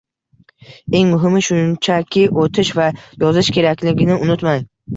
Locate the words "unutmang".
4.27-4.69